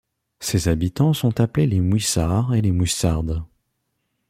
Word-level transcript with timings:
Ses 0.39 0.67
habitants 0.67 1.13
sont 1.13 1.39
appelés 1.41 1.67
les 1.67 1.79
Mouysards 1.79 2.55
et 2.55 2.61
les 2.61 2.71
Mouysardes. 2.71 3.43